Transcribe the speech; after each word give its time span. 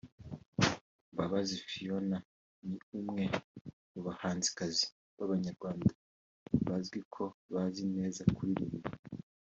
Mbabazi 1.13 1.55
Phionah 1.69 2.23
ni 2.67 2.77
umwe 2.99 3.23
mu 3.91 3.99
bahanzikazi 4.07 4.85
b'abanyarwanda 5.17 5.89
bizwi 6.65 6.99
ko 7.13 7.23
bazi 7.53 7.83
neza 7.97 8.21
kuririmba 8.35 8.89